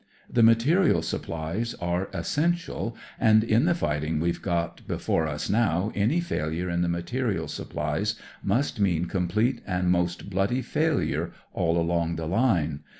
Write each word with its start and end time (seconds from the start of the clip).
The 0.27 0.41
material 0.41 1.03
sup 1.03 1.21
plies 1.21 1.75
are 1.75 2.09
essential, 2.11 2.97
and 3.19 3.43
in 3.43 3.65
the 3.65 3.75
fighting 3.75 4.19
we've 4.19 4.41
got 4.41 4.87
before 4.87 5.27
us 5.27 5.47
now 5.47 5.91
any 5.93 6.19
failure 6.19 6.67
in 6.71 6.81
the 6.81 6.89
material 6.89 7.47
supplies 7.47 8.15
must 8.41 8.79
mean 8.79 9.05
complete 9.05 9.61
and 9.67 9.91
most 9.91 10.27
bloody 10.27 10.63
failure 10.63 11.33
all 11.53 11.77
along 11.79 12.15
the 12.15 12.25
line. 12.25 12.79